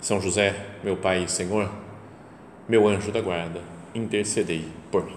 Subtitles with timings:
[0.00, 1.70] são José, meu Pai e Senhor,
[2.68, 3.60] meu anjo da guarda,
[3.94, 5.16] intercedei por mim.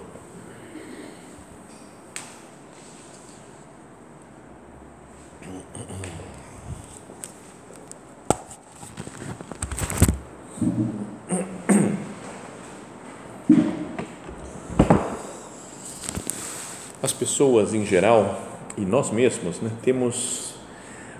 [17.01, 18.41] As pessoas em geral
[18.77, 20.55] e nós mesmos né, temos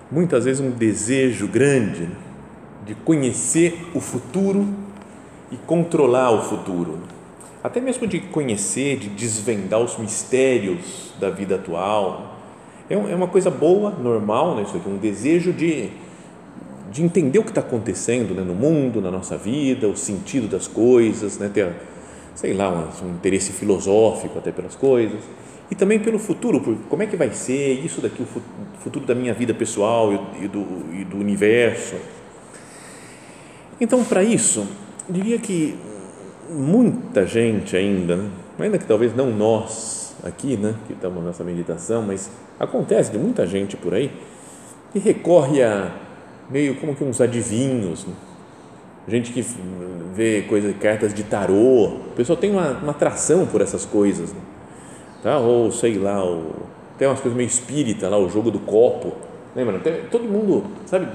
[0.09, 2.09] muitas vezes um desejo grande
[2.86, 4.67] de conhecer o futuro
[5.52, 7.00] e controlar o futuro.
[7.64, 12.38] Até mesmo de conhecer, de desvendar os mistérios da vida atual.
[12.89, 15.89] É, é uma coisa boa, normal, né, isso aqui, um desejo de,
[16.92, 20.67] de entender o que está acontecendo né, no mundo, na nossa vida, o sentido das
[20.67, 21.72] coisas, né, ter,
[22.36, 25.22] sei lá, um, um interesse filosófico até pelas coisas
[25.72, 28.28] e também pelo futuro, por como é que vai ser isso daqui, o
[28.80, 31.95] futuro da minha vida pessoal e do, e do universo.
[33.80, 34.66] Então, para isso,
[35.10, 35.78] diria que
[36.50, 38.30] muita gente ainda, né?
[38.60, 42.30] ainda que talvez não nós aqui, né, que estamos nessa meditação, mas
[42.60, 44.12] acontece de muita gente por aí
[44.92, 45.92] que recorre a
[46.50, 48.14] meio como que uns adivinhos, né?
[49.08, 49.46] gente que
[50.14, 54.40] vê coisas, cartas de tarô, o pessoal tem uma, uma atração por essas coisas, né?
[55.24, 55.40] tá?
[55.40, 56.22] ou sei lá,
[56.98, 59.14] tem umas coisas meio espírita lá, o jogo do copo,
[59.56, 59.80] lembra?
[59.80, 61.08] Tem, todo mundo, sabe,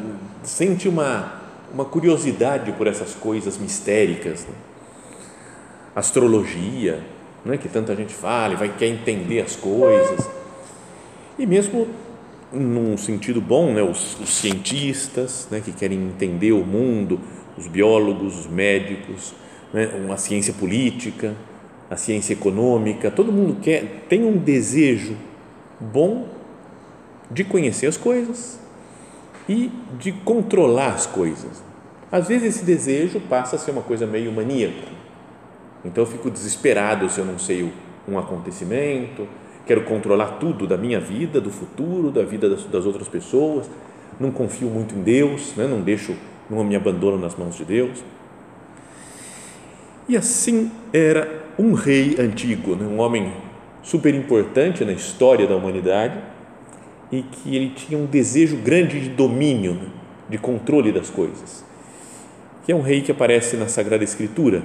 [0.43, 1.38] sente uma
[1.73, 4.47] uma curiosidade por essas coisas mistéricas.
[4.47, 4.55] Né?
[5.95, 7.03] Astrologia,
[7.47, 10.29] é que tanta gente fala, vai quer entender as coisas.
[11.39, 11.89] E mesmo
[12.53, 17.21] num sentido bom, né, os, os cientistas, né, que querem entender o mundo,
[17.57, 19.35] os biólogos, os médicos,
[19.73, 21.35] né, uma ciência política,
[21.91, 25.17] a ciência econômica, todo mundo quer, tem um desejo
[25.81, 26.29] bom
[27.31, 28.59] de conhecer as coisas,
[29.49, 31.63] e de controlar as coisas.
[32.11, 34.89] Às vezes esse desejo passa a ser uma coisa meio maníaca.
[35.85, 37.73] Então eu fico desesperado se eu não sei
[38.07, 39.27] um acontecimento,
[39.67, 43.69] quero controlar tudo da minha vida, do futuro, da vida das, outras pessoas,
[44.19, 45.67] não confio muito em Deus, né?
[45.67, 46.15] não deixo,
[46.49, 48.03] não me abandono nas mãos de Deus.
[50.09, 52.87] E assim era um rei antigo, né?
[52.87, 53.31] um homem
[53.83, 56.19] super importante na história da humanidade,
[57.11, 59.89] e que ele tinha um desejo grande de domínio, né,
[60.29, 61.65] de controle das coisas.
[62.65, 64.63] Que é um rei que aparece na Sagrada Escritura,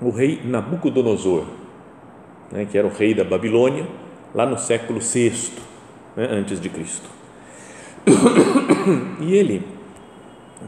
[0.00, 1.44] o rei Nabucodonosor,
[2.50, 3.86] né, que era o rei da Babilônia,
[4.34, 5.52] lá no século VI
[6.16, 7.08] né, antes de Cristo.
[9.20, 9.62] E ele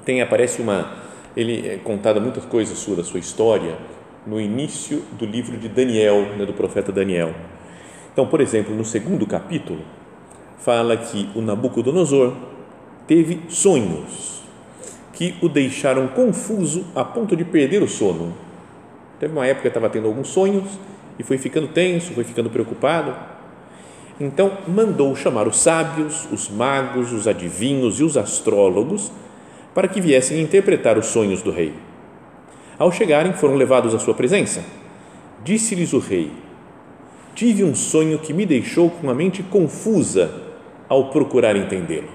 [0.05, 1.03] tem aparece uma
[1.37, 3.79] ele é contada muitas coisas sua da sua história
[4.27, 7.35] no início do livro de Daniel, né, do profeta Daniel.
[8.13, 9.81] Então, por exemplo, no segundo capítulo,
[10.65, 12.35] fala que o Nabucodonosor
[13.07, 14.43] teve sonhos
[15.13, 18.33] que o deixaram confuso a ponto de perder o sono.
[19.19, 20.65] Teve uma época que estava tendo alguns sonhos
[21.19, 23.15] e foi ficando tenso, foi ficando preocupado.
[24.21, 29.11] Então mandou chamar os sábios, os magos, os adivinhos e os astrólogos
[29.75, 31.75] para que viessem interpretar os sonhos do rei.
[32.79, 34.63] Ao chegarem, foram levados à sua presença.
[35.45, 36.31] Disse-lhes o rei:
[37.35, 40.42] Tive um sonho que me deixou com a mente confusa
[40.93, 42.11] ao procurar entendê-lo.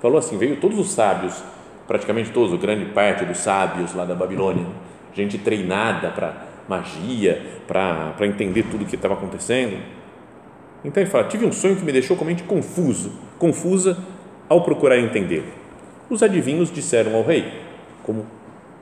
[0.00, 1.42] Falou assim: veio todos os sábios,
[1.88, 4.64] praticamente todos, grande parte dos sábios lá da Babilônia,
[5.12, 9.78] gente treinada para magia, para entender tudo o que estava acontecendo.
[10.84, 13.98] Então ele fala: tive um sonho que me deixou com a mente confuso, confusa
[14.48, 15.48] ao procurar entendê-lo.
[16.08, 17.52] Os adivinhos disseram ao rei,
[18.04, 18.26] como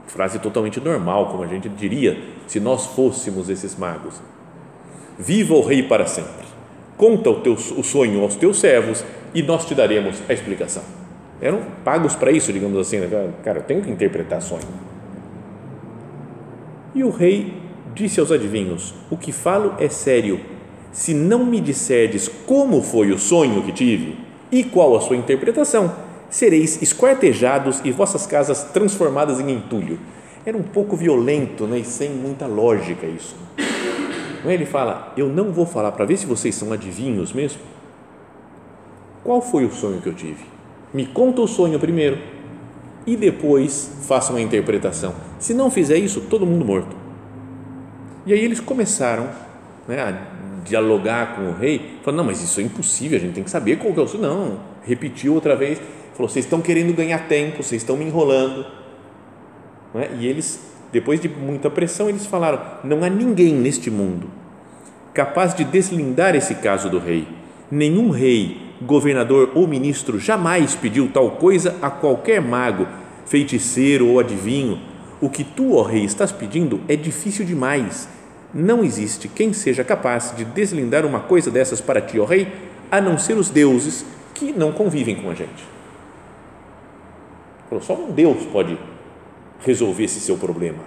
[0.08, 4.20] frase totalmente normal, como a gente diria se nós fôssemos esses magos:
[5.18, 6.42] Viva o rei para sempre.
[6.98, 9.02] Conta o, teu, o sonho aos teus servos
[9.34, 10.82] e nós te daremos a explicação.
[11.40, 12.98] Eram pagos para isso, digamos assim.
[12.98, 13.30] Né?
[13.42, 14.62] Cara, eu tenho que interpretar sonho.
[16.94, 17.54] E o rei
[17.94, 20.40] disse aos adivinhos: O que falo é sério.
[20.92, 24.18] Se não me disserdes como foi o sonho que tive
[24.50, 25.90] e qual a sua interpretação,
[26.28, 29.98] sereis esquartejados e vossas casas transformadas em entulho.
[30.44, 31.78] Era um pouco violento né?
[31.78, 33.34] e sem muita lógica isso.
[34.44, 37.60] Ele fala: Eu não vou falar para ver se vocês são adivinhos mesmo
[39.22, 40.44] qual foi o sonho que eu tive?
[40.92, 42.18] Me conta o sonho primeiro.
[43.04, 45.12] e depois façam a interpretação.
[45.40, 46.94] Se não fizer isso, todo mundo morto.
[48.24, 49.28] E aí eles começaram
[49.88, 53.42] né, a dialogar com o rei, falando, não, mas isso é impossível, a gente tem
[53.42, 55.80] que saber qual que é o Não, repetiu outra vez,
[56.14, 58.64] falou, vocês estão querendo ganhar tempo, vocês estão me enrolando.
[59.96, 60.10] É?
[60.20, 60.60] E eles,
[60.92, 64.30] depois de muita pressão, eles falaram, não há ninguém neste mundo
[65.12, 67.26] capaz de deslindar esse caso do rei.
[67.70, 72.86] Nenhum rei, governador ou ministro jamais pediu tal coisa a qualquer mago,
[73.26, 74.80] feiticeiro ou adivinho.
[75.20, 78.08] O que tu, ó rei, estás pedindo é difícil demais.
[78.52, 82.52] Não existe quem seja capaz de deslindar uma coisa dessas para ti, ó rei,
[82.90, 85.64] a não ser os deuses que não convivem com a gente.
[87.80, 88.78] Só um Deus pode
[89.64, 90.80] resolver esse seu problema.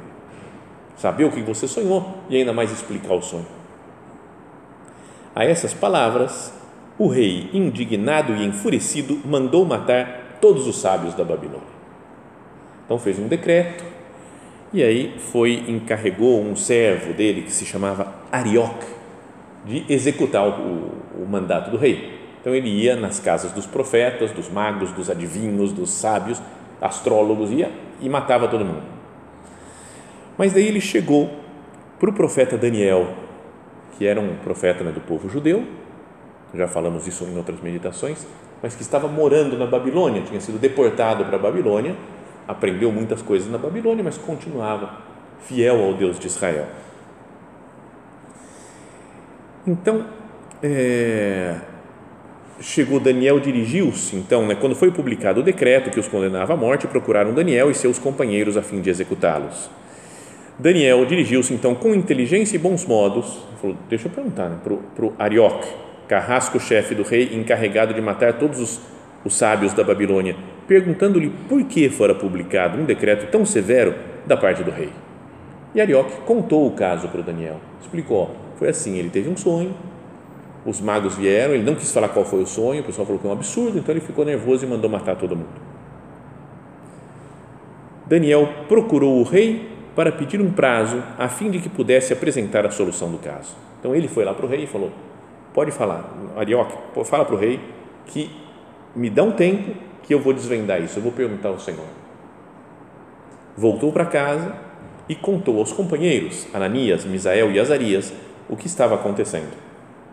[0.97, 3.47] Saber o que você sonhou e ainda mais explicar o sonho.
[5.33, 6.53] A essas palavras,
[6.97, 11.75] o rei, indignado e enfurecido, mandou matar todos os sábios da Babilônia.
[12.85, 13.83] Então fez um decreto
[14.71, 18.87] e aí foi encarregou um servo dele que se chamava Arioque
[19.65, 22.13] de executar o, o mandato do rei.
[22.39, 26.41] Então ele ia nas casas dos profetas, dos magos, dos adivinhos, dos sábios,
[26.79, 28.83] astrólogos ia e matava todo mundo.
[30.37, 31.31] Mas daí ele chegou
[31.99, 33.25] para o profeta Daniel
[33.97, 35.63] que era um profeta né, do povo judeu,
[36.55, 38.25] já falamos isso em outras meditações,
[38.61, 41.95] mas que estava morando na Babilônia, tinha sido deportado para a Babilônia,
[42.47, 44.97] aprendeu muitas coisas na Babilônia, mas continuava
[45.41, 46.67] fiel ao Deus de Israel.
[49.67, 50.05] Então,
[50.61, 51.55] é,
[52.59, 56.87] chegou Daniel, dirigiu-se, então, né, quando foi publicado o decreto que os condenava à morte,
[56.87, 59.69] procuraram Daniel e seus companheiros a fim de executá-los.
[60.57, 65.13] Daniel dirigiu-se então com inteligência e bons modos, falou, deixa eu perguntar né, para o
[65.19, 65.67] Arioque,
[66.07, 68.81] carrasco-chefe do rei, encarregado de matar todos os,
[69.23, 70.35] os sábios da Babilônia,
[70.67, 74.89] perguntando-lhe por que fora publicado um decreto tão severo da parte do rei.
[75.73, 79.75] E Arioque contou o caso para o Daniel, explicou, foi assim, ele teve um sonho,
[80.65, 83.27] os magos vieram, ele não quis falar qual foi o sonho, o pessoal falou que
[83.27, 85.75] é um absurdo, então ele ficou nervoso e mandou matar todo mundo.
[88.07, 92.71] Daniel procurou o rei para pedir um prazo a fim de que pudesse apresentar a
[92.71, 93.55] solução do caso.
[93.79, 94.91] Então ele foi lá para o rei e falou:
[95.55, 96.75] Pode falar, Arioque,
[97.05, 97.61] fala para o rei
[98.07, 98.29] que
[98.93, 99.73] me dá um tempo
[100.03, 101.85] que eu vou desvendar isso, eu vou perguntar ao Senhor.
[103.55, 104.53] Voltou para casa
[105.07, 108.11] e contou aos companheiros, Ananias, Misael e Azarias,
[108.49, 109.53] o que estava acontecendo.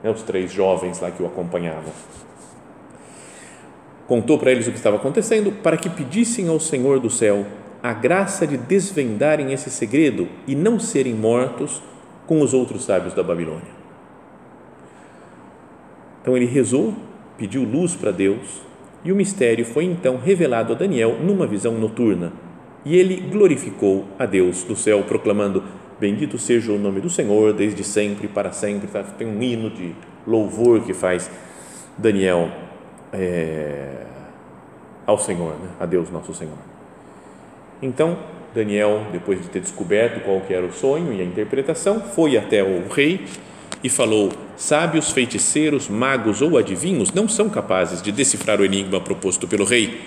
[0.00, 1.92] Né, os três jovens lá que o acompanhavam.
[4.06, 7.44] Contou para eles o que estava acontecendo para que pedissem ao Senhor do céu
[7.82, 11.82] a graça de desvendarem esse segredo e não serem mortos
[12.28, 13.81] com os outros sábios da Babilônia.
[16.22, 16.94] Então ele rezou,
[17.36, 18.62] pediu luz para Deus
[19.04, 22.32] e o mistério foi então revelado a Daniel numa visão noturna.
[22.84, 25.62] E ele glorificou a Deus do céu, proclamando:
[26.00, 28.88] Bendito seja o nome do Senhor, desde sempre para sempre.
[28.88, 29.02] Tá?
[29.02, 29.92] Tem um hino de
[30.26, 31.30] louvor que faz
[31.98, 32.48] Daniel
[33.12, 34.04] é,
[35.06, 35.68] ao Senhor, né?
[35.78, 36.58] a Deus nosso Senhor.
[37.80, 38.16] Então,
[38.54, 42.62] Daniel, depois de ter descoberto qual que era o sonho e a interpretação, foi até
[42.62, 43.24] o rei
[43.82, 49.46] e falou: Sábios, feiticeiros, magos ou adivinhos não são capazes de decifrar o enigma proposto
[49.46, 50.00] pelo rei.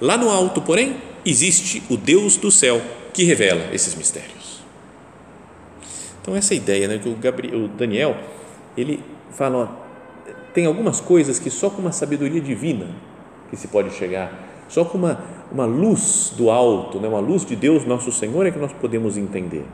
[0.00, 2.80] Lá no alto, porém, existe o Deus do céu
[3.12, 4.62] que revela esses mistérios.
[6.22, 8.16] Então essa ideia, né, que o, Gabriel, o Daniel,
[8.76, 12.88] ele fala, ó, tem algumas coisas que só com uma sabedoria divina
[13.50, 15.18] que se pode chegar só com uma,
[15.50, 19.16] uma luz do alto, né, uma luz de Deus, nosso Senhor, é que nós podemos
[19.16, 19.64] entender.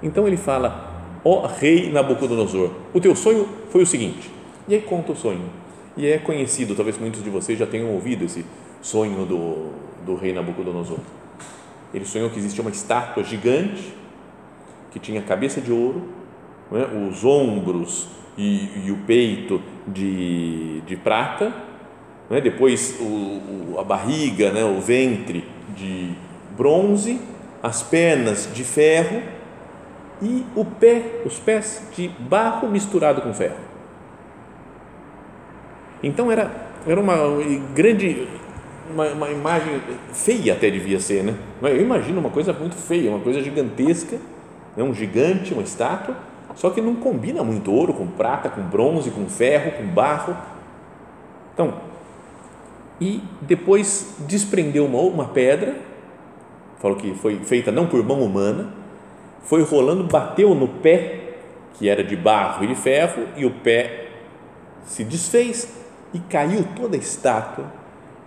[0.00, 0.91] Então ele fala:
[1.24, 4.30] Ó rei Nabucodonosor, o teu sonho foi o seguinte.
[4.66, 5.42] E aí conta o sonho.
[5.96, 8.44] E é conhecido, talvez muitos de vocês já tenham ouvido esse
[8.80, 9.72] sonho do,
[10.04, 10.98] do rei Nabucodonosor.
[11.92, 13.94] Ele sonhou que existia uma estátua gigante
[14.90, 16.08] que tinha cabeça de ouro,
[16.72, 17.08] é?
[17.08, 21.52] os ombros e, e, o peito de, de prata
[22.32, 22.40] né?
[22.40, 24.64] depois o, o, a barriga, né?
[24.64, 25.44] o ventre
[25.76, 26.12] de
[26.56, 27.20] bronze,
[27.62, 29.22] as pernas de ferro
[30.22, 33.56] e o pé, os pés de barro misturado com ferro.
[36.00, 36.50] Então era,
[36.86, 37.16] era uma
[37.74, 38.28] grande,
[38.90, 39.80] uma, uma imagem
[40.12, 41.34] feia até devia ser, né?
[41.60, 44.16] Eu imagino uma coisa muito feia, uma coisa gigantesca,
[44.76, 44.84] né?
[44.84, 46.16] um gigante, uma estátua,
[46.54, 50.36] só que não combina muito ouro com prata, com bronze, com ferro, com barro.
[51.54, 51.74] Então,
[53.00, 55.76] e depois desprendeu uma, uma pedra,
[56.78, 58.81] falou que foi feita não por mão humana,
[59.42, 61.34] foi rolando, bateu no pé,
[61.74, 64.08] que era de barro e de ferro, e o pé
[64.84, 65.68] se desfez
[66.12, 67.64] e caiu toda a estátua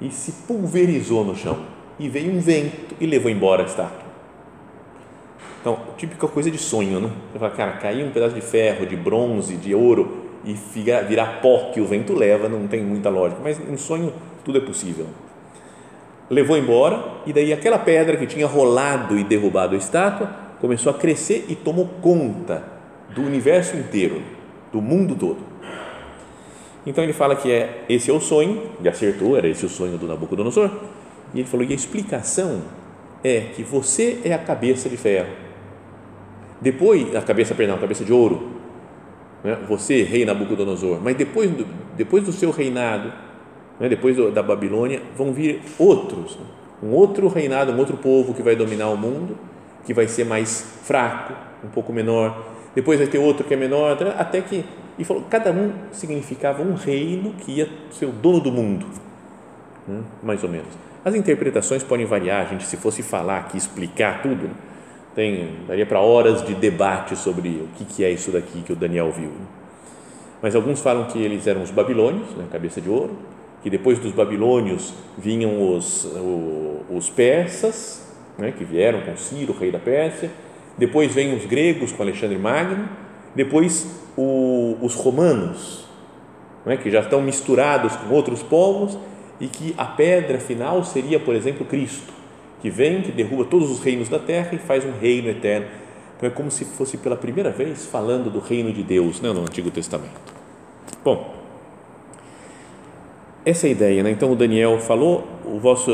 [0.02, 1.58] e se pulverizou no chão.
[1.98, 4.06] e veio um vento e levou embora a estátua.
[5.62, 7.10] Então, típica coisa de sonho, né?
[7.32, 10.54] Você fala, cara, caiu um pedaço de ferro, de bronze, de ouro e
[11.08, 14.62] virar pó que o vento leva, não tem muita lógica, mas em sonho tudo é
[14.62, 15.08] possível.
[16.30, 20.96] Levou embora e daí aquela pedra que tinha rolado e derrubado a estátua começou a
[20.96, 22.64] crescer e tomou conta
[23.14, 24.24] do universo inteiro,
[24.74, 25.38] do mundo todo.
[26.88, 29.96] Então ele fala que é esse é o sonho, e acertou, era esse o sonho
[29.96, 30.72] do Nabucodonosor.
[31.36, 32.64] E ele falou: e a explicação
[33.24, 35.30] é que você é a cabeça de ferro.
[36.60, 38.54] Depois, a cabeça, perdão, a cabeça de ouro.
[39.44, 39.56] Né?
[39.68, 41.00] Você, rei Nabucodonosor.
[41.00, 41.52] Mas depois,
[41.96, 43.14] depois do seu reinado,
[43.80, 43.88] né?
[43.88, 46.40] depois da Babilônia, vão vir outros.
[46.82, 49.38] Um outro reinado, um outro povo que vai dominar o mundo,
[49.86, 52.54] que vai ser mais fraco, um pouco menor.
[52.74, 54.66] Depois vai ter outro que é menor, até que
[54.98, 58.86] e falou, cada um significava um reino que ia ser o dono do mundo,
[59.88, 60.02] né?
[60.24, 60.70] mais ou menos.
[61.04, 64.50] As interpretações podem variar, gente se fosse falar aqui, explicar tudo,
[65.14, 68.76] tem, daria para horas de debate sobre o que, que é isso daqui que o
[68.76, 69.32] Daniel viu.
[70.42, 73.18] Mas alguns falam que eles eram os babilônios, né, cabeça de ouro,
[73.62, 76.08] que depois dos babilônios vinham os,
[76.90, 78.05] os persas,
[78.38, 80.30] né, que vieram com Ciro, rei da Pérsia,
[80.78, 82.88] depois vêm os gregos com Alexandre Magno,
[83.34, 83.88] depois
[84.18, 85.86] o, os romanos,
[86.66, 86.78] é?
[86.78, 88.98] que já estão misturados com outros povos
[89.40, 92.14] e que a pedra final seria, por exemplo, Cristo,
[92.62, 95.68] que vem, que derruba todos os reinos da terra e faz um reino eterno.
[96.18, 99.42] Então é como se fosse pela primeira vez falando do reino de Deus né, no
[99.42, 100.34] Antigo Testamento.
[101.04, 101.36] Bom,
[103.46, 104.10] essa é a ideia, né?
[104.10, 105.92] Então o Daniel falou, o vosso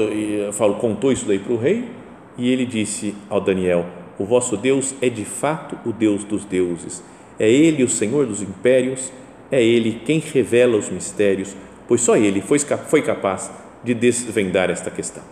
[0.53, 2.00] falou, contou isso daí para o rei
[2.37, 3.85] e ele disse ao Daniel:
[4.17, 7.03] O vosso Deus é de fato o Deus dos deuses
[7.41, 9.11] é Ele o Senhor dos impérios,
[9.51, 11.55] é Ele quem revela os mistérios,
[11.87, 13.51] pois só Ele foi, foi capaz
[13.83, 15.23] de desvendar esta questão.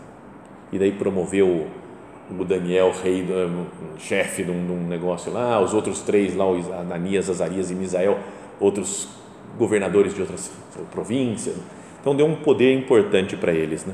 [0.71, 1.67] E daí promoveu
[2.31, 3.23] o Daniel, rei,
[3.99, 6.45] chefe de um, negócio lá, os outros três lá,
[6.79, 8.17] Ananias, Azarias e Misael,
[8.59, 9.07] outros
[9.55, 10.51] governadores de outras
[10.89, 11.57] províncias.
[12.01, 13.93] Então deu um poder importante para eles, né?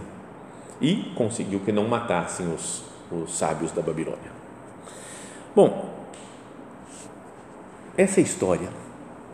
[0.80, 2.84] E conseguiu que não matassem os,
[3.24, 4.32] os sábios da Babilônia.
[5.56, 5.90] Bom,
[7.98, 8.68] essa história,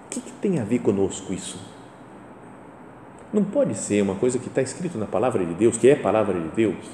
[0.06, 1.60] o que, que tem a ver conosco isso?
[3.34, 6.40] Não pode ser uma coisa que está escrito na palavra de Deus, que é palavra
[6.40, 6.86] de Deus.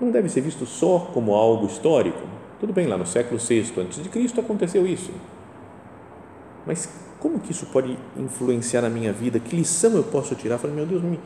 [0.00, 2.20] Não deve ser visto só como algo histórico.
[2.60, 5.10] Tudo bem, lá no século VI antes de Cristo aconteceu isso.
[6.66, 9.40] Mas como que isso pode influenciar na minha vida?
[9.40, 10.58] Que lição eu posso tirar?
[10.58, 11.18] Falei, meu Deus, me,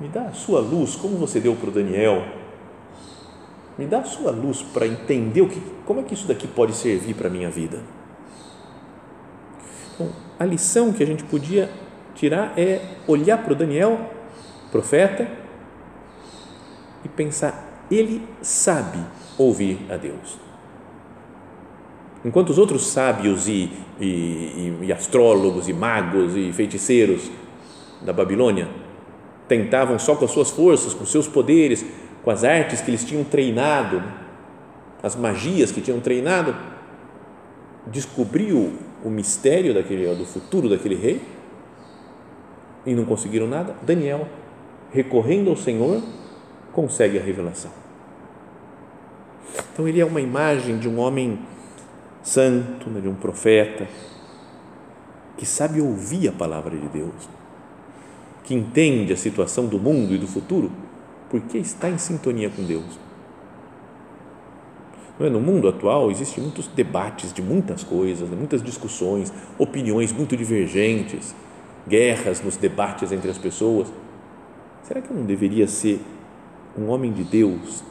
[0.00, 2.24] me dá a sua luz, como você deu para o Daniel.
[3.78, 6.74] Me dá a sua luz para entender o que, como é que isso daqui pode
[6.74, 7.80] servir para a minha vida.
[9.94, 11.70] Então, a lição que a gente podia
[12.14, 14.10] tirar é olhar para o Daniel,
[14.70, 15.28] profeta,
[17.04, 18.98] e pensar: ele sabe
[19.36, 20.38] ouvir a Deus.
[22.24, 27.30] Enquanto os outros sábios e, e, e, astrólogos e magos e feiticeiros
[28.00, 28.68] da Babilônia
[29.46, 31.84] tentavam só com as suas forças, com seus poderes,
[32.24, 34.02] com as artes que eles tinham treinado,
[35.02, 36.56] as magias que tinham treinado,
[37.86, 38.72] descobriu
[39.04, 41.20] o mistério daquele, do futuro daquele rei
[42.86, 44.26] e não conseguiram nada, Daniel,
[44.90, 46.02] recorrendo ao Senhor,
[46.72, 47.70] consegue a revelação.
[49.72, 51.38] Então ele é uma imagem de um homem
[52.22, 53.86] santo, né, de um profeta
[55.36, 57.28] que sabe ouvir a palavra de Deus,
[58.44, 60.70] que entende a situação do mundo e do futuro,
[61.34, 62.96] porque está em sintonia com Deus.
[65.18, 65.28] É?
[65.28, 71.34] No mundo atual existem muitos debates de muitas coisas, muitas discussões, opiniões muito divergentes,
[71.88, 73.92] guerras nos debates entre as pessoas.
[74.84, 76.00] Será que eu não deveria ser
[76.78, 77.82] um homem de Deus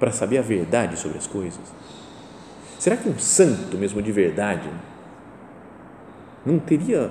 [0.00, 1.62] para saber a verdade sobre as coisas?
[2.76, 4.68] Será que um santo mesmo de verdade
[6.44, 7.08] não teria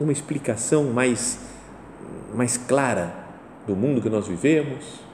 [0.00, 1.38] uma explicação mais
[2.34, 3.25] mais clara
[3.66, 5.06] do mundo que nós vivemos?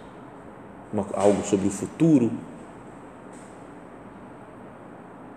[0.92, 2.30] uma, algo sobre o futuro.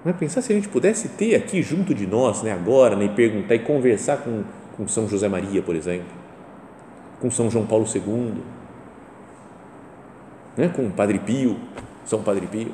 [0.03, 3.05] Não é pensar se a gente pudesse ter aqui junto de nós, né, agora, né,
[3.05, 4.43] e perguntar e conversar com,
[4.77, 6.05] com São José Maria, por exemplo,
[7.19, 8.33] com São João Paulo II,
[10.55, 11.57] né, com Padre Pio,
[12.05, 12.71] São Padre Pio,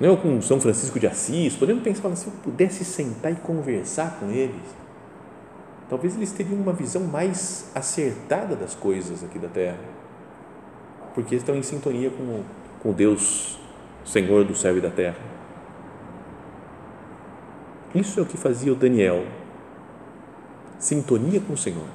[0.00, 4.18] né, ou com São Francisco de Assis, podemos pensar, se eu pudesse sentar e conversar
[4.18, 4.81] com eles,
[5.92, 9.92] talvez eles teriam uma visão mais acertada das coisas aqui da Terra
[11.14, 12.42] porque estão em sintonia com,
[12.82, 13.58] com Deus,
[14.04, 15.18] Senhor do céu e da terra.
[17.94, 19.26] Isso é o que fazia o Daniel,
[20.78, 21.86] sintonia com o Senhor.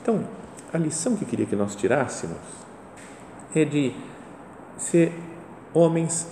[0.00, 0.24] Então,
[0.72, 2.38] a lição que eu queria que nós tirássemos
[3.52, 3.92] é de
[4.76, 5.12] ser
[5.74, 6.28] homens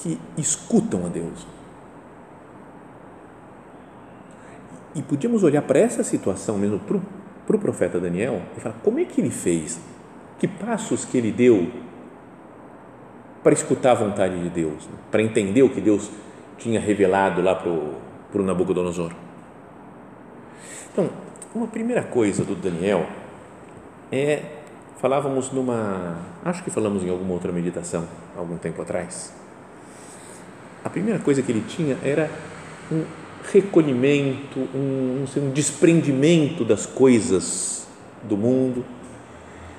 [0.00, 1.46] que escutam a Deus.
[4.94, 7.02] E podíamos olhar para essa situação mesmo, para o,
[7.46, 9.80] para o profeta Daniel, e falar: como é que ele fez?
[10.38, 11.68] Que passos que ele deu
[13.42, 14.94] para escutar a vontade de Deus, né?
[15.10, 16.10] para entender o que Deus
[16.56, 17.94] tinha revelado lá para o,
[18.32, 19.12] para o Nabucodonosor?
[20.92, 21.10] Então,
[21.54, 23.06] uma primeira coisa do Daniel
[24.10, 24.42] é
[24.98, 29.34] falávamos numa, acho que falamos em alguma outra meditação algum tempo atrás.
[30.82, 32.30] A primeira coisa que ele tinha era
[32.90, 33.04] um
[33.52, 37.86] recolhimento, um, um desprendimento das coisas
[38.22, 38.84] do mundo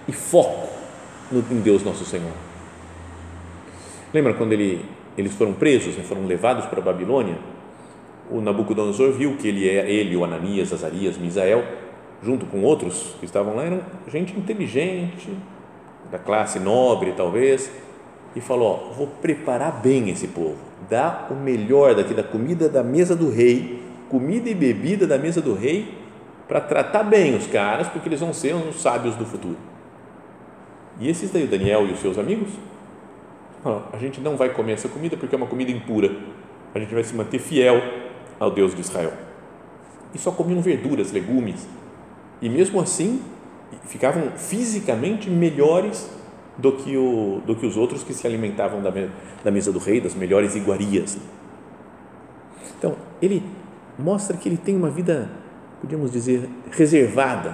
[0.08, 0.70] e foco
[1.32, 2.32] no, em Deus nosso Senhor.
[4.14, 4.86] Lembra quando ele,
[5.18, 7.38] eles foram presos, né, foram levados para a Babilônia?
[8.30, 11.64] O Nabucodonosor viu que ele, é, ele, o Ananias, Azarias, Misael,
[12.24, 15.30] junto com outros que estavam lá, eram gente inteligente,
[16.12, 17.70] da classe nobre talvez,
[18.36, 20.58] e falou: ó, vou preparar bem esse povo,
[20.90, 25.42] dá o melhor daqui da comida da mesa do rei, comida e bebida da mesa
[25.42, 25.98] do rei,
[26.48, 29.58] para tratar bem os caras, porque eles vão ser os sábios do futuro.
[31.00, 32.50] E esses daí, o Daniel e os seus amigos,
[33.64, 36.12] falaram, a gente não vai comer essa comida porque é uma comida impura,
[36.74, 37.82] a gente vai se manter fiel
[38.40, 39.14] ao Deus de Israel.
[40.14, 41.68] E só comiam verduras, legumes,
[42.42, 43.22] e mesmo assim
[43.86, 46.10] ficavam fisicamente melhores
[46.58, 48.92] do que, o, do que os outros que se alimentavam da,
[49.44, 51.18] da mesa do rei, das melhores iguarias.
[52.78, 53.44] Então, ele
[53.98, 55.30] mostra que ele tem uma vida,
[55.82, 57.54] podíamos dizer, reservada,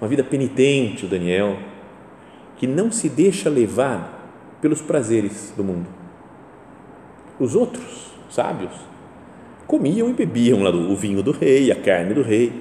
[0.00, 1.58] uma vida penitente, o Daniel,
[2.56, 4.16] que não se deixa levar
[4.60, 5.86] pelos prazeres do mundo.
[7.38, 8.72] Os outros sábios
[9.66, 12.52] comiam e bebiam lá do, o vinho do rei, a carne do rei.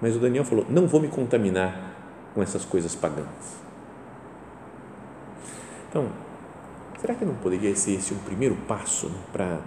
[0.00, 1.95] Mas o Daniel falou: não vou me contaminar
[2.36, 3.56] com essas coisas pagãs.
[5.88, 6.06] Então,
[7.00, 9.60] será que não poderia ser esse um primeiro passo né, para,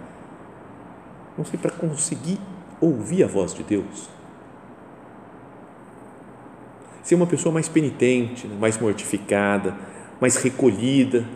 [1.36, 2.38] não sei, para conseguir
[2.80, 4.08] ouvir a voz de Deus?
[7.02, 9.76] Ser uma pessoa mais penitente, né, mais mortificada,
[10.20, 11.26] mais recolhida.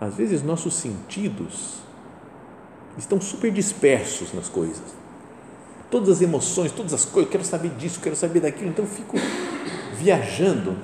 [0.00, 1.82] Às vezes nossos sentidos
[2.96, 4.96] estão super dispersos nas coisas.
[5.90, 9.18] Todas as emoções, todas as coisas, quero saber disso, quero saber daquilo, então fico
[9.98, 10.76] viajando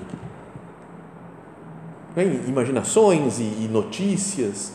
[2.17, 4.73] né, imaginações e, notícias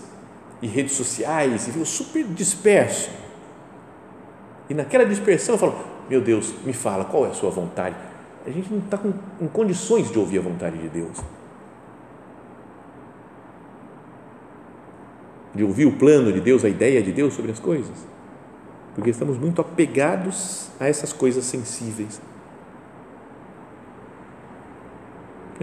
[0.62, 3.10] e redes sociais e fico super disperso.
[4.70, 5.76] E naquela dispersão eu falo,
[6.10, 7.96] meu Deus, me fala, qual é a sua vontade?
[8.46, 11.18] A gente não está com, em condições de ouvir a vontade de Deus.
[15.54, 17.96] De ouvir o plano de Deus, a ideia de Deus sobre as coisas.
[18.96, 22.22] Porque estamos muito apegados a essas coisas sensíveis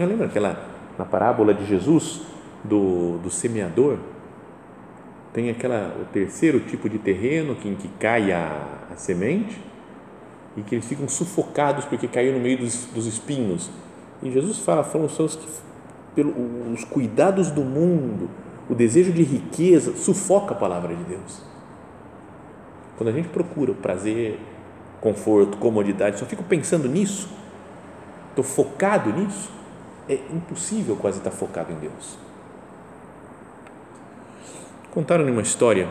[0.05, 0.65] Lembra aquela
[0.97, 2.21] na parábola de Jesus
[2.63, 3.97] do, do semeador?
[5.33, 9.59] Tem aquela o terceiro tipo de terreno que, em que cai a, a semente
[10.55, 13.69] e que eles ficam sufocados porque caiu no meio dos, dos espinhos.
[14.23, 15.47] E Jesus fala, foram os que
[16.15, 18.27] pelos cuidados do mundo,
[18.67, 21.43] o desejo de riqueza sufoca a palavra de Deus.
[22.97, 24.39] Quando a gente procura o prazer,
[24.99, 27.29] conforto, comodidade, só fico pensando nisso,
[28.29, 29.51] estou focado nisso,
[30.09, 32.17] é impossível quase estar focado em Deus.
[34.91, 35.87] Contaram-me uma história,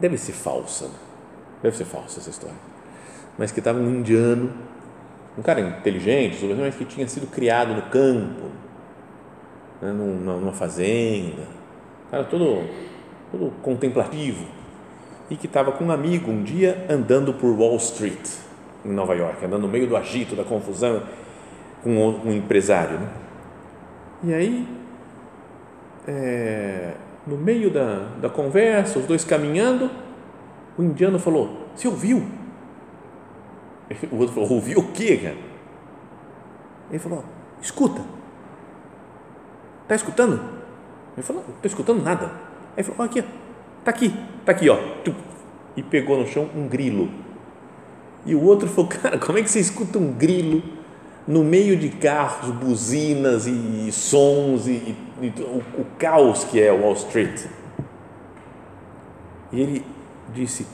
[0.00, 0.90] deve ser falsa,
[1.62, 2.56] deve ser falsa essa história,
[3.38, 4.52] mas que estava um indiano,
[5.38, 8.50] um cara inteligente, mas que tinha sido criado no campo,
[9.80, 11.42] né, numa fazenda,
[12.06, 12.68] um cara todo,
[13.30, 14.44] todo contemplativo,
[15.30, 18.28] e que estava com um amigo um dia andando por Wall Street,
[18.84, 21.02] em Nova York, andando no meio do agito, da confusão,
[21.82, 22.98] com um empresário.
[22.98, 23.08] Né?
[24.24, 24.68] E aí,
[26.06, 26.94] é,
[27.26, 29.90] no meio da, da conversa, os dois caminhando,
[30.76, 32.22] o indiano falou: Você ouviu?
[34.12, 35.36] O outro falou: Ouviu o quê, cara?
[36.90, 37.24] Ele falou:
[37.60, 38.02] Escuta.
[39.82, 40.40] Está escutando?
[41.16, 42.26] Ele falou: Não estou escutando nada.
[42.26, 43.18] Aí ele falou: Aqui,
[43.78, 44.78] está aqui, está aqui, ó.
[45.76, 47.10] E pegou no chão um grilo.
[48.24, 50.77] E o outro falou: Cara, como é que você escuta um grilo?
[51.28, 56.94] No meio de carros, buzinas e sons e, e, o, o, caos que é Wall
[56.94, 57.44] Street.
[59.52, 59.84] E ele
[60.34, 60.66] disse: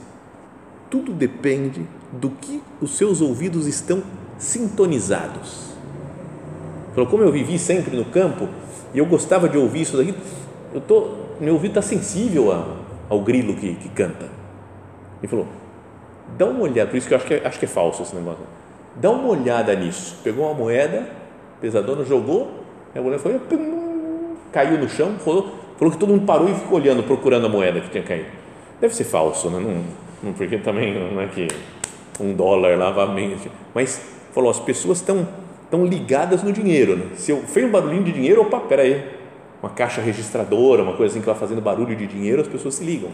[0.89, 4.01] tudo depende do que os seus ouvidos estão
[4.37, 5.73] sintonizados.
[6.93, 8.47] Falou, como eu vivi sempre no campo
[8.93, 10.15] e eu gostava de ouvir isso daqui,
[10.73, 12.77] eu tô, meu ouvido está sensível a,
[13.09, 14.29] ao grilo que, que canta.
[15.21, 15.47] Ele falou:
[16.37, 18.15] Dá uma olhada, por isso que eu acho que é, acho que é falso esse
[18.15, 18.54] negócio.
[18.95, 20.17] Dá uma olhada nisso.
[20.23, 21.09] Pegou uma moeda,
[21.59, 22.63] pesadona, jogou,
[22.95, 26.79] a mulher foi, pum, caiu no chão, falou, falou que todo mundo parou e ficou
[26.79, 28.29] olhando, procurando a moeda que tinha caído.
[28.79, 29.59] Deve ser falso, né?
[29.59, 29.83] Não,
[30.23, 31.47] não, porque também não é que
[32.19, 33.37] um dólar lá vai
[33.73, 35.27] Mas falou, as pessoas estão
[35.65, 36.95] estão ligadas no dinheiro.
[36.95, 37.05] Né?
[37.15, 39.03] Se eu fez um barulhinho de dinheiro, opa, peraí,
[39.61, 42.83] uma caixa registradora, uma coisa assim que vai fazendo barulho de dinheiro, as pessoas se
[42.83, 43.09] ligam.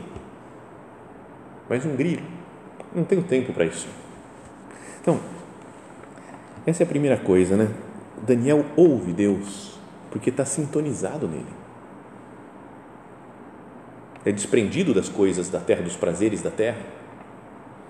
[1.70, 2.24] Mas um grilo,
[2.94, 3.88] não tenho tempo para isso.
[5.02, 5.20] Então,
[6.65, 7.69] essa é a primeira coisa, né?
[8.26, 9.80] Daniel ouve Deus
[10.12, 11.45] porque está sintonizado nele.
[14.24, 16.82] É desprendido das coisas da terra, dos prazeres da terra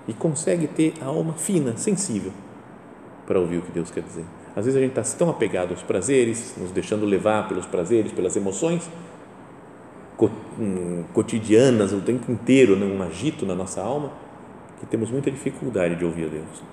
[0.07, 2.31] e consegue ter a alma fina, sensível
[3.25, 4.25] para ouvir o que Deus quer dizer.
[4.55, 8.35] Às vezes a gente está tão apegado aos prazeres, nos deixando levar pelos prazeres, pelas
[8.35, 8.89] emoções
[10.59, 14.11] hum, cotidianas o tempo inteiro, né, um agito na nossa alma,
[14.79, 16.70] que temos muita dificuldade de ouvir a Deus.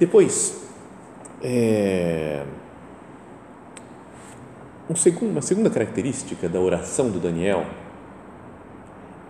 [0.00, 0.66] Depois,
[1.42, 2.42] é,
[4.88, 7.66] um segundo, uma segunda característica da oração do Daniel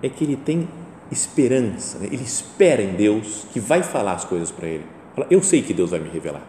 [0.00, 0.68] é que ele tem
[1.10, 2.06] esperança, né?
[2.06, 4.86] ele espera em Deus que vai falar as coisas para ele.
[5.16, 6.46] Fala, eu sei que Deus vai me revelar.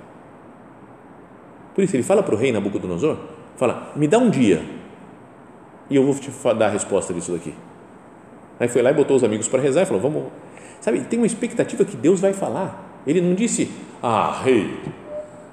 [1.73, 3.17] Por isso ele fala para o rei Nabucodonosor,
[3.57, 4.63] fala, me dá um dia
[5.89, 7.55] e eu vou te dar a resposta disso daqui.
[8.59, 10.25] Aí foi lá e botou os amigos para rezar e falou, vamos,
[10.79, 12.90] sabe, tem uma expectativa que Deus vai falar.
[13.05, 14.79] Ele não disse, ah, rei,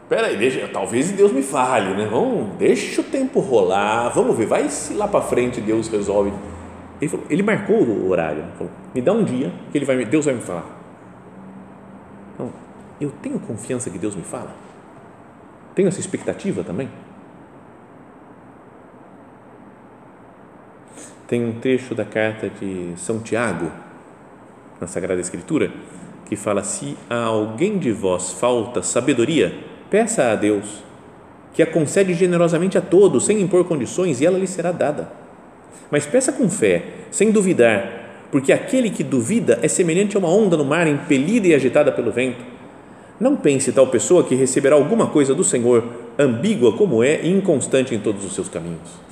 [0.08, 2.06] peraí, deixa, talvez Deus me fale, né?
[2.11, 6.32] Vamos, deixa o tempo rolar, vamos ver, vai se lá para frente Deus resolve.
[7.00, 10.24] Ele, falou, ele marcou o horário, falou, me dá um dia que ele vai, Deus
[10.24, 10.78] vai me falar.
[13.00, 14.54] Eu tenho confiança que Deus me fala?
[15.74, 16.88] Tenho essa expectativa também?
[21.28, 23.70] Tem um trecho da carta de São Tiago,
[24.80, 25.70] na Sagrada Escritura,
[26.29, 29.55] que fala: Se a alguém de vós falta sabedoria,
[29.91, 30.85] peça a Deus,
[31.53, 35.11] que a concede generosamente a todos, sem impor condições, e ela lhe será dada.
[35.91, 40.57] Mas peça com fé, sem duvidar, porque aquele que duvida é semelhante a uma onda
[40.57, 42.59] no mar, impelida e agitada pelo vento
[43.21, 45.85] não pense tal pessoa que receberá alguma coisa do Senhor,
[46.19, 49.09] ambígua como é e inconstante em todos os seus caminhos.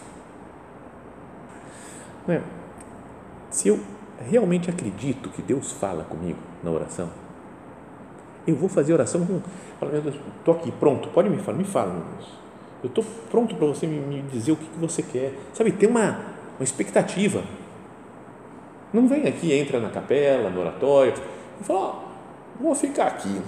[3.50, 3.80] Se eu
[4.28, 7.08] realmente acredito que Deus fala comigo na oração,
[8.46, 9.40] eu vou fazer oração com.
[10.38, 12.28] Estou aqui, pronto, pode me falar, me fala, meu Deus.
[12.82, 15.32] Eu estou pronto para você me, me, dizer o que, que você quer.
[15.52, 16.20] Sabe, tem uma,
[16.58, 17.42] uma expectativa.
[18.92, 21.12] Não vem aqui, entra na capela, no oratório,
[21.60, 22.02] e fala,
[22.60, 23.42] oh, vou ficar aqui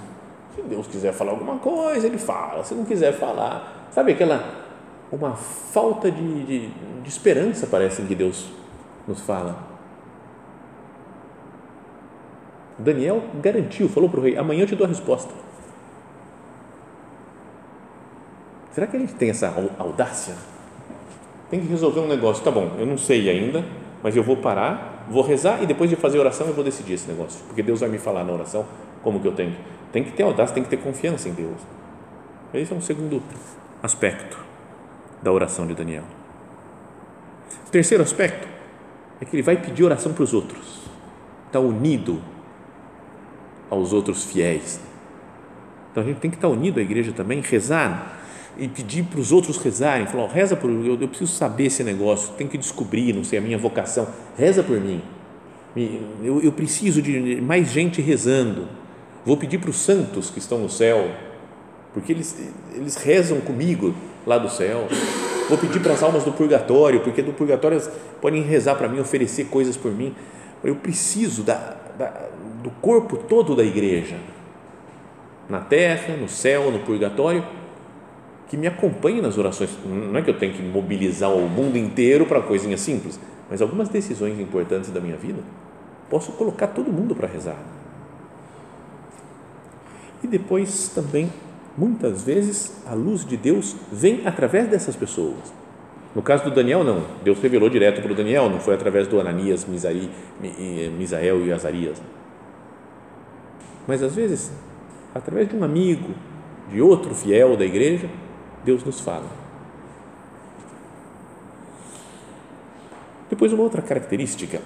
[0.55, 2.63] se Deus quiser falar alguma coisa, Ele fala.
[2.63, 4.67] Se não quiser falar, sabe aquela
[5.11, 8.51] uma falta de, de, de esperança parece que Deus
[9.07, 9.68] nos fala.
[12.79, 15.33] Daniel garantiu, falou para o rei: amanhã eu te dou a resposta.
[18.71, 20.35] Será que a gente tem essa audácia?
[21.49, 22.43] Tem que resolver um negócio.
[22.43, 23.65] Tá bom, eu não sei ainda,
[24.01, 27.07] mas eu vou parar, vou rezar e depois de fazer oração eu vou decidir esse
[27.07, 28.65] negócio, porque Deus vai me falar na oração
[29.03, 29.55] como que eu tenho
[29.91, 31.59] tem que ter audácia, tem que ter confiança em Deus.
[32.53, 33.21] Esse é um segundo
[33.81, 34.37] aspecto
[35.21, 36.03] da oração de Daniel.
[37.67, 38.47] O terceiro aspecto
[39.21, 40.81] é que ele vai pedir oração para os outros.
[41.47, 42.21] Está unido
[43.69, 44.79] aos outros fiéis.
[45.91, 48.19] Então a gente tem que estar unido à igreja também, rezar
[48.57, 50.05] e pedir para os outros rezarem.
[50.07, 53.41] Falar, reza por eu, eu preciso saber esse negócio, tenho que descobrir, não sei, a
[53.41, 54.07] minha vocação.
[54.37, 55.01] Reza por mim.
[56.23, 58.67] Eu, eu preciso de mais gente rezando
[59.25, 61.11] Vou pedir para os santos que estão no céu,
[61.93, 62.35] porque eles,
[62.73, 63.93] eles rezam comigo
[64.25, 64.87] lá do céu.
[65.49, 68.99] Vou pedir para as almas do purgatório, porque do purgatório elas podem rezar para mim,
[68.99, 70.15] oferecer coisas por mim.
[70.63, 72.29] Eu preciso da, da,
[72.61, 74.17] do corpo todo da igreja,
[75.47, 77.43] na terra, no céu, no purgatório,
[78.47, 79.69] que me acompanhe nas orações.
[79.85, 83.19] Não é que eu tenho que mobilizar o mundo inteiro para coisinhas simples,
[83.49, 85.41] mas algumas decisões importantes da minha vida,
[86.09, 87.57] posso colocar todo mundo para rezar
[90.23, 91.31] e depois também,
[91.77, 95.53] muitas vezes, a luz de Deus vem através dessas pessoas.
[96.15, 97.03] No caso do Daniel, não.
[97.23, 100.09] Deus revelou direto para o Daniel, não foi através do Ananias, Misari,
[100.97, 102.01] Misael e Azarias.
[103.89, 104.51] Mas às vezes,
[105.15, 106.13] através de um amigo,
[106.69, 108.07] de outro fiel da igreja,
[108.63, 109.25] Deus nos fala.
[113.27, 114.61] Depois, uma outra característica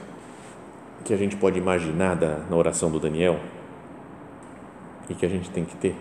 [1.05, 3.39] que a gente pode imaginar da, na oração do Daniel
[5.09, 5.95] e que a gente tem que ter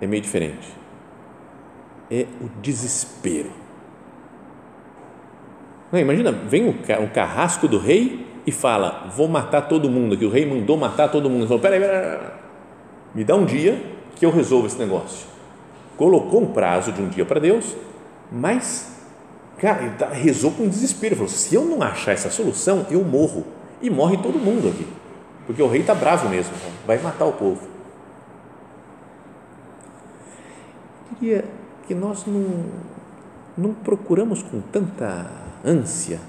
[0.00, 0.72] é meio diferente.
[2.08, 3.50] É o desespero.
[5.92, 10.46] Imagina, vem o, carrasco do rei e fala: Vou matar todo mundo, que o rei
[10.46, 11.40] mandou matar todo mundo.
[11.40, 12.18] Ele falou: Peraí, peraí,
[13.14, 13.80] me dá um dia
[14.16, 15.26] que eu resolvo esse negócio.
[15.96, 17.76] Colocou um prazo de um dia para Deus,
[18.30, 18.96] mas,
[19.58, 21.16] cara, tá, rezou com desespero.
[21.16, 23.44] Falou: Se eu não achar essa solução, eu morro.
[23.80, 24.86] E morre todo mundo aqui,
[25.44, 26.52] porque o rei está bravo mesmo,
[26.86, 27.66] vai matar o povo.
[31.18, 31.44] Queria
[31.84, 32.64] que nós não,
[33.58, 35.28] não procuramos com tanta
[35.64, 36.20] ânsia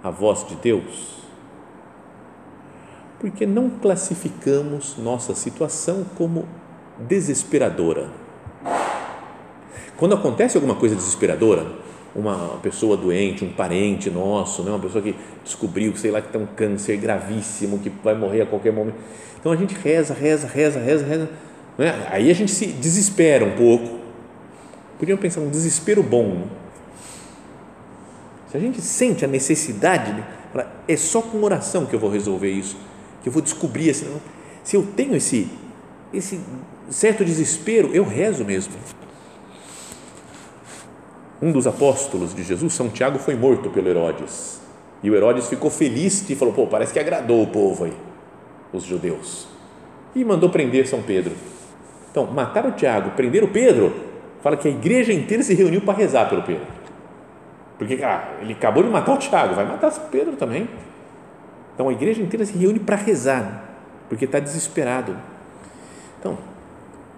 [0.00, 1.25] a voz de Deus
[3.18, 6.46] porque não classificamos nossa situação como
[7.08, 8.08] desesperadora.
[9.96, 11.66] Quando acontece alguma coisa desesperadora,
[12.14, 16.40] uma pessoa doente, um parente nosso, né, uma pessoa que descobriu, sei lá, que tem
[16.40, 18.96] um câncer gravíssimo, que vai morrer a qualquer momento.
[19.38, 21.30] Então a gente reza, reza, reza, reza, reza.
[21.78, 22.06] Né?
[22.10, 24.00] Aí a gente se desespera um pouco.
[24.98, 26.28] Podíamos pensar um desespero bom.
[26.28, 26.46] Né?
[28.50, 30.24] Se a gente sente a necessidade,
[30.88, 32.76] é só com oração que eu vou resolver isso
[33.26, 34.06] que eu vou descobrir assim,
[34.62, 35.48] se eu tenho esse
[36.14, 36.40] esse
[36.88, 38.74] certo desespero, eu rezo mesmo.
[41.42, 44.60] Um dos apóstolos de Jesus, São Tiago, foi morto pelo Herodes.
[45.02, 47.92] E o Herodes ficou feliz e falou: pô, parece que agradou o povo aí,
[48.72, 49.48] os judeus.
[50.14, 51.32] E mandou prender São Pedro.
[52.12, 53.92] Então, mataram o Tiago, prenderam o Pedro.
[54.40, 56.66] Fala que a igreja inteira se reuniu para rezar pelo Pedro.
[57.76, 60.68] Porque, cara, ele acabou de matar o Tiago, vai matar Pedro também.
[61.76, 63.76] Então a igreja inteira se reúne para rezar,
[64.08, 65.14] porque está desesperado.
[66.18, 66.38] Então,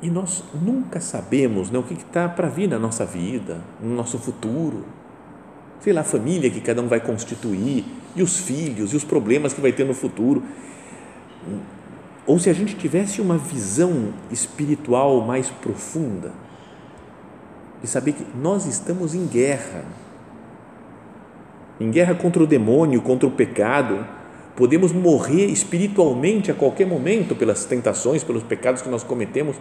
[0.02, 4.18] e nós nunca sabemos né, o que está para vir na nossa vida, no nosso
[4.18, 4.84] futuro.
[5.80, 7.84] Sei lá, a família que cada um vai constituir,
[8.16, 10.42] e os filhos, e os problemas que vai ter no futuro.
[12.26, 16.32] Ou se a gente tivesse uma visão espiritual mais profunda,
[17.80, 19.84] de saber que nós estamos em guerra
[21.80, 24.04] em guerra contra o demônio, contra o pecado
[24.58, 29.54] podemos morrer espiritualmente a qualquer momento pelas tentações, pelos pecados que nós cometemos.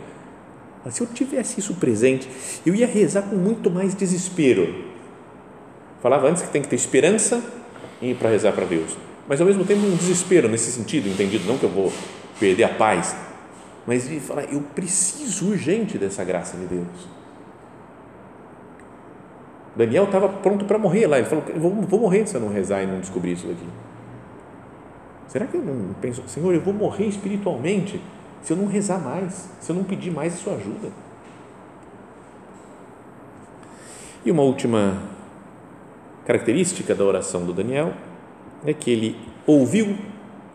[0.83, 2.27] Mas se eu tivesse isso presente,
[2.65, 4.85] eu ia rezar com muito mais desespero.
[6.01, 7.43] Falava antes que tem que ter esperança
[8.01, 11.45] e para rezar para Deus, mas ao mesmo tempo um desespero nesse sentido, entendido?
[11.45, 11.93] Não que eu vou
[12.39, 13.15] perder a paz,
[13.85, 16.87] mas de falar, eu preciso urgente dessa graça de Deus.
[19.75, 22.81] Daniel estava pronto para morrer lá, ele falou: vou, vou morrer se eu não rezar
[22.81, 23.67] e não descobrir isso aqui.
[25.27, 28.01] Será que eu não penso, Senhor, eu vou morrer espiritualmente
[28.41, 30.89] se eu não rezar mais, se eu não pedir mais a sua ajuda?
[34.25, 35.01] E uma última
[36.25, 37.93] característica da oração do Daniel
[38.65, 39.97] é que ele ouviu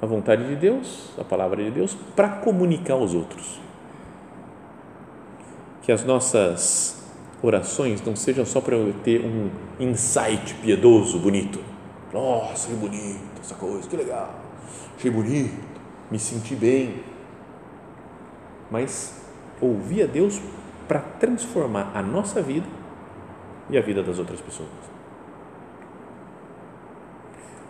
[0.00, 3.61] a vontade de Deus, a palavra de Deus, para comunicar aos outros.
[5.82, 7.02] Que as nossas
[7.42, 11.61] orações não sejam só para eu ter um insight piedoso, bonito.
[12.12, 14.41] Nossa, que bonito essa coisa, que legal
[15.02, 15.52] achei bonito,
[16.10, 17.02] me senti bem.
[18.70, 19.20] Mas
[19.60, 20.40] ouvir a Deus
[20.86, 22.66] para transformar a nossa vida
[23.68, 24.68] e a vida das outras pessoas.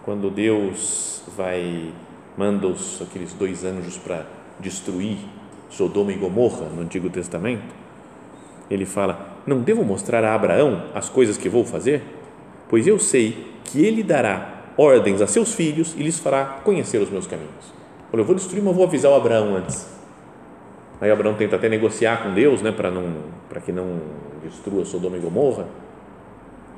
[0.05, 1.93] Quando Deus vai
[2.37, 4.27] manda os, aqueles dois anjos para
[4.59, 5.19] destruir
[5.71, 7.75] Sodoma e Gomorra no Antigo Testamento,
[8.71, 12.03] ele fala: Não devo mostrar a Abraão as coisas que vou fazer?
[12.69, 17.11] Pois eu sei que ele dará ordens a seus filhos e lhes fará conhecer os
[17.11, 17.73] meus caminhos.
[18.11, 19.89] Falou, eu vou destruir, mas vou avisar o Abraão antes.
[21.01, 23.15] Aí Abraão tenta até negociar com Deus, né, para não,
[23.49, 24.01] para que não
[24.43, 25.67] destrua Sodoma e Gomorra.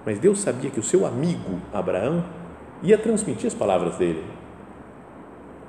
[0.06, 2.24] Mas Deus sabia que o seu amigo Abraão
[2.82, 4.24] ia transmitir as palavras dele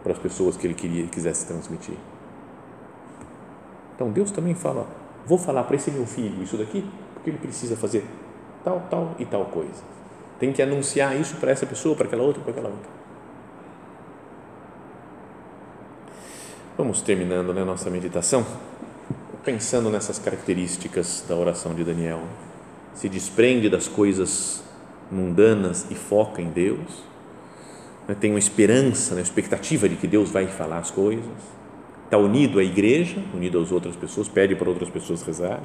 [0.03, 1.95] para as pessoas que ele queria quisesse transmitir.
[3.95, 4.85] Então Deus também fala,
[5.25, 8.05] vou falar para esse meu filho isso daqui, porque ele precisa fazer
[8.63, 9.94] tal, tal e tal coisa
[10.39, 12.89] tem que anunciar isso para essa pessoa, para aquela outra, para aquela outra.
[16.77, 18.45] Vamos terminando né, nossa meditação
[19.45, 22.23] pensando nessas características da oração de Daniel.
[22.95, 24.63] Se desprende das coisas
[25.11, 27.03] mundanas e foca em Deus.
[28.07, 31.23] Né, tem uma esperança, uma expectativa de que Deus vai falar as coisas.
[32.05, 35.63] Está unido à igreja, unido às outras pessoas, pede para outras pessoas rezarem.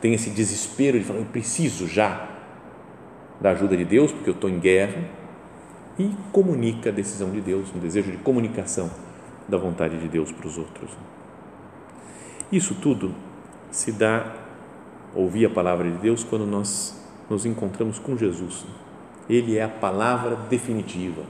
[0.00, 2.28] Tem esse desespero de falar, eu preciso já
[3.40, 5.02] da ajuda de Deus, porque eu estou em guerra,
[5.98, 8.90] e comunica a decisão de Deus, um desejo de comunicação
[9.48, 10.90] da vontade de Deus para os outros.
[12.50, 13.14] Isso tudo
[13.70, 14.32] se dá
[15.14, 18.64] ouvir a palavra de Deus quando nós nos encontramos com Jesus.
[19.28, 21.22] Ele é a palavra definitiva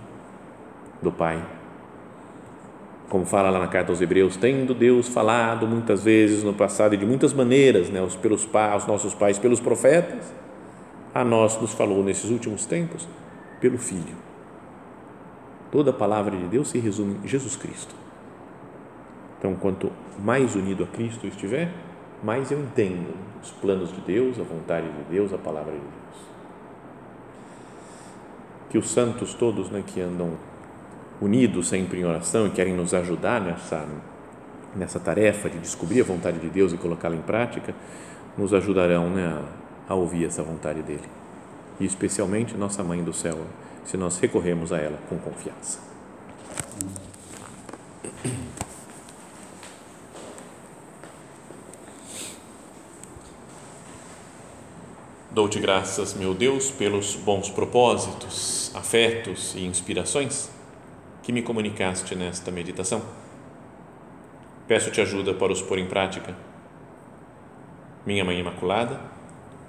[1.03, 1.43] do Pai.
[3.09, 6.97] Como fala lá na carta aos Hebreus, tendo Deus falado muitas vezes no passado e
[6.97, 10.33] de muitas maneiras, né, pelos, aos nossos pais, pelos profetas,
[11.15, 13.07] a nós nos falou nesses últimos tempos
[13.61, 14.17] pelo Filho.
[15.71, 17.95] Toda a palavra de Deus se resume em Jesus Cristo.
[19.39, 21.73] Então, quanto mais unido a Cristo eu estiver,
[22.23, 26.25] mais eu entendo os planos de Deus, a vontade de Deus, a palavra de Deus.
[28.71, 30.33] Que os santos todos né, que andam
[31.21, 33.87] unidos sempre em oração e querem nos ajudar nessa,
[34.75, 37.75] nessa tarefa de descobrir a vontade de Deus e colocá-la em prática,
[38.37, 41.09] nos ajudarão né, a, a ouvir essa vontade dele.
[41.79, 43.39] E especialmente nossa Mãe do Céu,
[43.85, 45.79] se nós recorremos a ela com confiança.
[55.31, 60.49] Dou-te graças, meu Deus, pelos bons propósitos, afetos e inspirações
[61.25, 63.03] que me comunicaste nesta meditação.
[64.69, 66.37] Peço-te ajuda para os pôr em prática.
[68.07, 69.01] Minha Mãe Imaculada,